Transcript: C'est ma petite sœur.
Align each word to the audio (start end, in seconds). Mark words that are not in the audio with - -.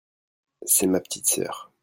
C'est 0.65 0.87
ma 0.87 0.99
petite 0.99 1.29
sœur. 1.29 1.71